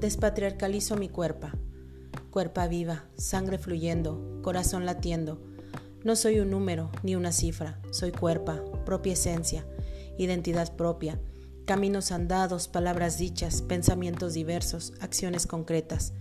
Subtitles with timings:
[0.00, 1.48] despatriarcalizo mi cuerpo.
[2.30, 5.42] Cuerpa viva, sangre fluyendo, corazón latiendo.
[6.02, 9.66] No soy un número ni una cifra, soy cuerpa, propia esencia,
[10.16, 11.20] identidad propia,
[11.66, 16.14] caminos andados, palabras dichas, pensamientos diversos, acciones concretas.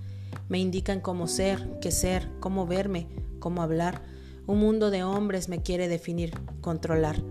[0.49, 3.07] Me indican cómo ser, qué ser, cómo verme,
[3.39, 4.03] cómo hablar.
[4.45, 7.23] Un mundo de hombres me quiere definir, controlar.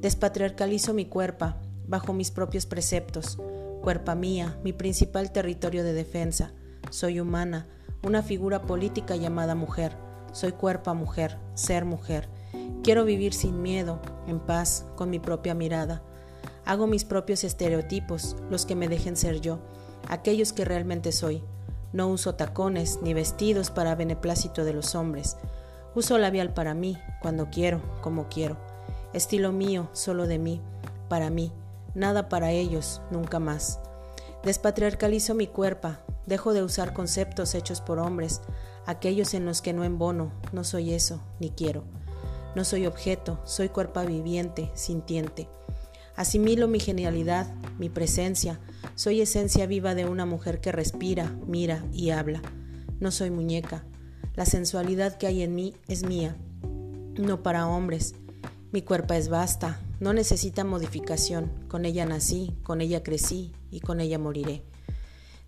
[0.00, 1.54] Despatriarcalizo mi cuerpo,
[1.88, 3.38] bajo mis propios preceptos.
[3.80, 6.52] Cuerpa mía, mi principal territorio de defensa.
[6.90, 7.66] Soy humana,
[8.02, 9.96] una figura política llamada mujer.
[10.32, 12.28] Soy cuerpa mujer, ser mujer.
[12.82, 16.02] Quiero vivir sin miedo, en paz, con mi propia mirada.
[16.66, 19.60] Hago mis propios estereotipos, los que me dejen ser yo,
[20.08, 21.42] aquellos que realmente soy.
[21.94, 25.38] No uso tacones ni vestidos para beneplácito de los hombres.
[25.94, 28.58] Uso labial para mí, cuando quiero, como quiero.
[29.14, 30.60] Estilo mío, solo de mí,
[31.08, 31.50] para mí,
[31.94, 33.80] nada para ellos, nunca más.
[34.42, 35.90] Despatriarcalizo mi cuerpo,
[36.26, 38.40] dejo de usar conceptos hechos por hombres,
[38.86, 41.84] aquellos en los que no embono, no soy eso, ni quiero.
[42.56, 45.48] No soy objeto, soy cuerpo viviente, sintiente.
[46.16, 48.58] Asimilo mi genialidad, mi presencia.
[48.94, 52.42] Soy esencia viva de una mujer que respira, mira y habla.
[52.98, 53.84] No soy muñeca.
[54.34, 56.36] La sensualidad que hay en mí es mía,
[57.18, 58.14] no para hombres.
[58.72, 61.52] Mi cuerpo es vasta, no necesita modificación.
[61.68, 64.64] Con ella nací, con ella crecí y con ella moriré.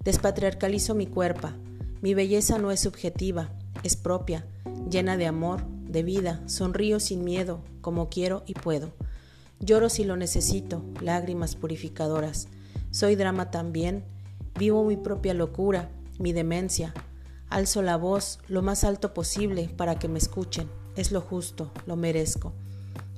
[0.05, 1.49] Despatriarcalizo mi cuerpo.
[2.03, 4.47] Mi belleza no es subjetiva, es propia,
[4.91, 6.43] llena de amor, de vida.
[6.47, 8.93] Sonrío sin miedo, como quiero y puedo.
[9.61, 12.49] Lloro si lo necesito, lágrimas purificadoras.
[12.91, 14.05] Soy drama también.
[14.59, 16.93] Vivo mi propia locura, mi demencia.
[17.49, 20.69] Alzo la voz lo más alto posible para que me escuchen.
[20.97, 22.53] Es lo justo, lo merezco.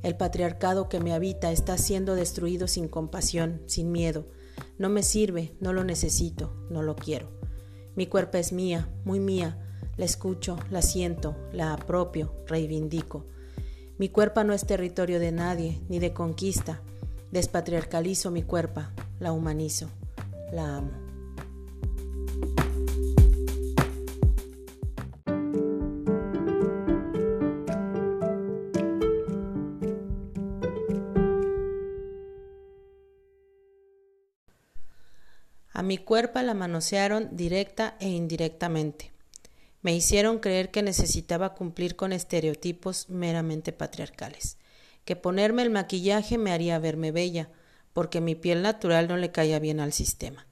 [0.05, 4.29] El patriarcado que me habita está siendo destruido sin compasión, sin miedo.
[4.77, 7.31] No me sirve, no lo necesito, no lo quiero.
[7.97, 9.59] Mi cuerpo es mía, muy mía.
[9.97, 13.25] La escucho, la siento, la apropio, reivindico.
[13.97, 16.83] Mi cuerpo no es territorio de nadie, ni de conquista.
[17.31, 18.83] Despatriarcalizo mi cuerpo,
[19.21, 19.89] la humanizo,
[20.53, 21.04] la amo.
[35.85, 39.13] Mi cuerpo la manosearon directa e indirectamente.
[39.83, 44.57] Me hicieron creer que necesitaba cumplir con estereotipos meramente patriarcales,
[45.05, 47.51] que ponerme el maquillaje me haría verme bella,
[47.93, 50.47] porque mi piel natural no le caía bien al sistema.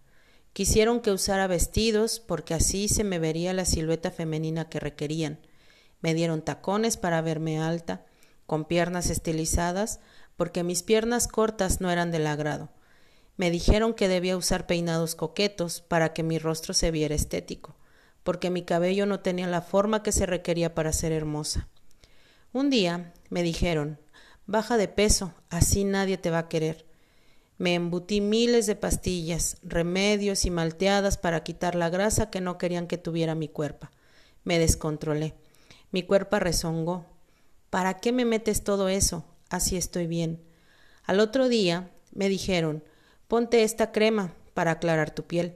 [0.52, 5.38] Quisieron que usara vestidos porque así se me vería la silueta femenina que requerían.
[6.02, 8.04] Me dieron tacones para verme alta,
[8.44, 10.00] con piernas estilizadas,
[10.36, 12.70] porque mis piernas cortas no eran del agrado.
[13.36, 17.76] Me dijeron que debía usar peinados coquetos para que mi rostro se viera estético
[18.22, 21.68] porque mi cabello no tenía la forma que se requería para ser hermosa.
[22.52, 23.98] Un día me dijeron,
[24.46, 26.86] baja de peso, así nadie te va a querer.
[27.58, 32.86] Me embutí miles de pastillas, remedios y malteadas para quitar la grasa que no querían
[32.86, 33.88] que tuviera mi cuerpo.
[34.44, 35.34] Me descontrolé.
[35.90, 37.06] Mi cuerpo rezongó.
[37.70, 39.24] ¿Para qué me metes todo eso?
[39.48, 40.42] Así estoy bien.
[41.04, 42.82] Al otro día me dijeron,
[43.32, 45.54] ponte esta crema para aclarar tu piel.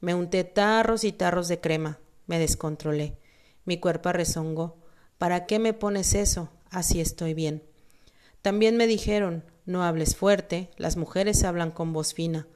[0.00, 1.98] Me unté tarros y tarros de crema.
[2.26, 3.18] Me descontrolé.
[3.66, 4.78] Mi cuerpo rezongó.
[5.18, 6.48] ¿Para qué me pones eso?
[6.70, 7.62] Así estoy bien.
[8.40, 12.48] También me dijeron, no hables fuerte, las mujeres hablan con voz fina.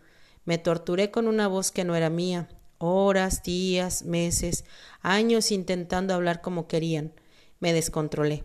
[0.47, 2.49] Me torturé con una voz que no era mía,
[2.79, 4.65] horas, días, meses,
[5.03, 7.13] años intentando hablar como querían.
[7.61, 8.45] Me descontrolé.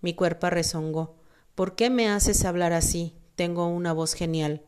[0.00, 1.14] Mi cuerpo rezongó.
[1.54, 3.14] ¿Por qué me haces hablar así?
[3.36, 4.64] Tengo una voz genial.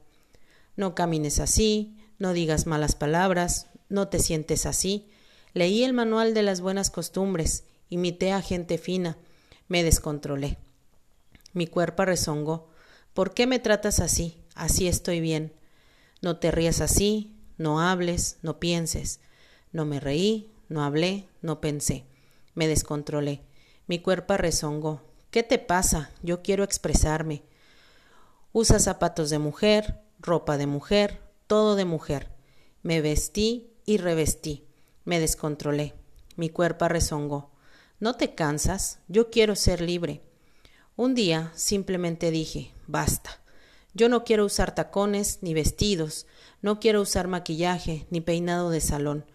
[0.77, 5.11] No camines así, no digas malas palabras, no te sientes así.
[5.55, 9.19] Leí el manual de las buenas costumbres, imité a gente fina,
[9.69, 10.59] me descontrolé.
[11.53, 12.71] Mi cuerpo rezongó.
[13.13, 14.39] ¿Por qué me tratas así?
[14.55, 15.53] Así estoy bien.
[16.23, 19.21] No te rías así, no hables, no pienses.
[19.73, 22.07] No me reí, no hablé, no pensé.
[22.55, 23.43] Me descontrolé.
[23.87, 25.03] Mi cuerpo rezongó.
[25.31, 26.11] ¿Qué te pasa?
[26.23, 27.43] Yo quiero expresarme.
[28.53, 32.31] Usa zapatos de mujer, ropa de mujer, todo de mujer.
[32.83, 34.65] Me vestí y revestí.
[35.05, 35.95] Me descontrolé.
[36.37, 37.51] Mi cuerpo rezongó.
[38.01, 39.01] ¿No te cansas?
[39.09, 40.23] Yo quiero ser libre.
[40.97, 43.41] Un día simplemente dije, basta.
[43.95, 46.27] Yo no quiero usar tacones ni vestidos,
[46.63, 49.27] no quiero usar maquillaje ni peinado de salón.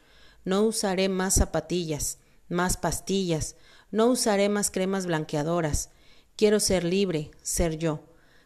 [0.45, 2.18] No usaré más zapatillas,
[2.50, 3.56] más pastillas,
[3.92, 5.89] no usaré más cremas blanqueadoras.
[6.36, 8.01] Quiero ser libre, ser yo,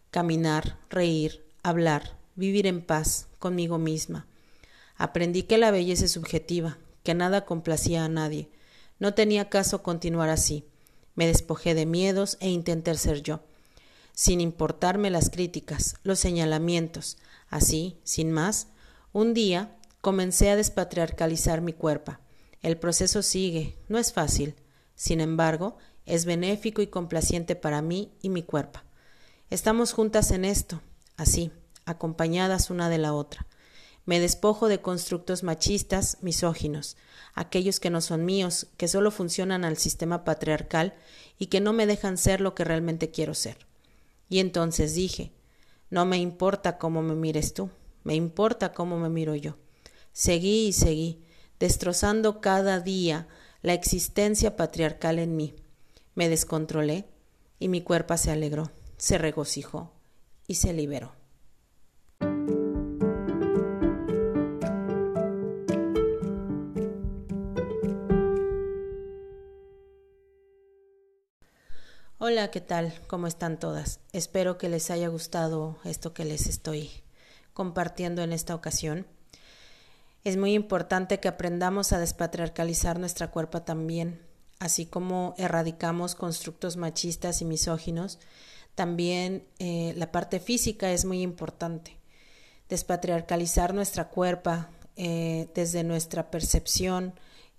[0.09, 4.27] caminar, reír, hablar, vivir en paz conmigo misma.
[4.97, 8.49] Aprendí que la belleza es subjetiva, que nada complacía a nadie.
[8.99, 10.65] No tenía caso continuar así.
[11.15, 13.41] Me despojé de miedos e intenté ser yo,
[14.13, 17.17] sin importarme las críticas, los señalamientos.
[17.49, 18.67] Así, sin más,
[19.11, 22.17] un día comencé a despatriarcalizar mi cuerpo.
[22.61, 24.55] El proceso sigue, no es fácil.
[24.95, 28.79] Sin embargo, es benéfico y complaciente para mí y mi cuerpo.
[29.49, 30.81] Estamos juntas en esto,
[31.17, 31.51] así,
[31.85, 33.47] acompañadas una de la otra.
[34.05, 36.97] Me despojo de constructos machistas, misóginos,
[37.35, 40.95] aquellos que no son míos, que solo funcionan al sistema patriarcal
[41.37, 43.57] y que no me dejan ser lo que realmente quiero ser.
[44.27, 45.31] Y entonces dije,
[45.89, 47.69] no me importa cómo me mires tú,
[48.03, 49.57] me importa cómo me miro yo.
[50.13, 51.23] Seguí y seguí,
[51.59, 53.27] destrozando cada día
[53.61, 55.55] la existencia patriarcal en mí.
[56.15, 57.07] Me descontrolé
[57.59, 59.93] y mi cuerpo se alegró, se regocijó
[60.47, 61.20] y se liberó.
[72.31, 72.93] Hola, ¿qué tal?
[73.07, 73.99] ¿Cómo están todas?
[74.13, 76.89] Espero que les haya gustado esto que les estoy
[77.53, 79.05] compartiendo en esta ocasión.
[80.23, 84.21] Es muy importante que aprendamos a despatriarcalizar nuestra cuerpo también,
[84.59, 88.17] así como erradicamos constructos machistas y misóginos.
[88.75, 91.97] También eh, la parte física es muy importante.
[92.69, 97.13] Despatriarcalizar nuestra cuerpo eh, desde nuestra percepción,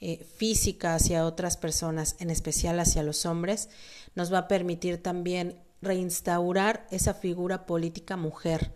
[0.04, 3.68] eh, física hacia otras personas, en especial hacia los hombres,
[4.16, 8.74] nos va a permitir también reinstaurar esa figura política mujer,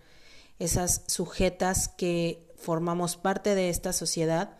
[0.60, 4.56] esas sujetas que formamos parte de esta sociedad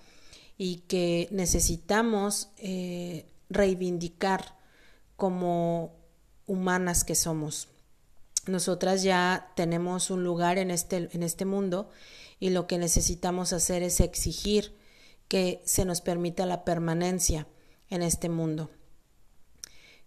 [0.59, 4.57] y que necesitamos eh, reivindicar
[5.15, 5.95] como
[6.49, 7.69] humanas que somos.
[8.49, 11.91] Nosotras ya tenemos un lugar en este, en este mundo
[12.41, 14.75] y lo que necesitamos hacer es exigir
[15.29, 17.47] que se nos permita la permanencia
[17.91, 18.71] en este mundo,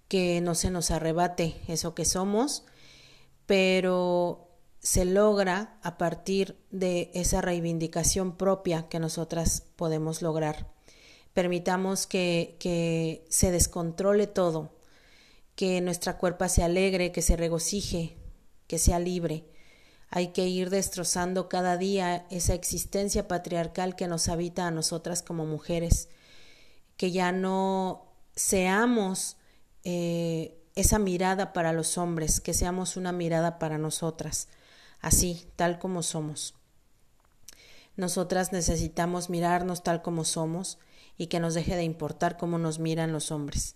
[0.07, 2.65] que no se nos arrebate eso que somos,
[3.45, 4.47] pero
[4.79, 10.71] se logra a partir de esa reivindicación propia que nosotras podemos lograr.
[11.33, 14.71] Permitamos que, que se descontrole todo,
[15.55, 18.17] que nuestra cuerpa se alegre, que se regocije,
[18.67, 19.45] que sea libre
[20.11, 25.45] hay que ir destrozando cada día esa existencia patriarcal que nos habita a nosotras como
[25.45, 26.09] mujeres,
[26.97, 29.37] que ya no seamos
[29.83, 34.47] eh, esa mirada para los hombres, que seamos una mirada para nosotras,
[34.99, 36.55] así, tal como somos.
[37.95, 40.79] Nosotras necesitamos mirarnos tal como somos
[41.17, 43.75] y que nos deje de importar cómo nos miran los hombres.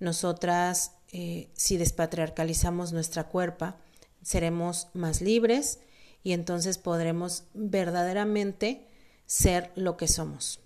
[0.00, 3.76] Nosotras, eh, si despatriarcalizamos nuestra cuerpa,
[4.24, 5.78] seremos más libres
[6.24, 8.88] y entonces podremos verdaderamente
[9.26, 10.60] ser lo que somos.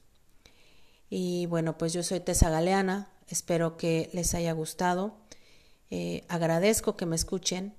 [1.11, 5.17] Y bueno, pues yo soy Tessa Galeana, espero que les haya gustado,
[5.91, 7.75] eh, agradezco que me escuchen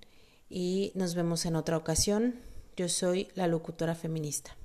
[0.49, 2.39] y nos vemos en otra ocasión.
[2.75, 4.55] Yo soy la locutora feminista.